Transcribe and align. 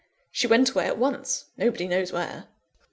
She 0.31 0.47
went 0.47 0.71
away 0.71 0.87
at 0.87 0.97
once 0.97 1.51
nobody 1.57 1.87
knows 1.87 2.11
where." 2.11 2.47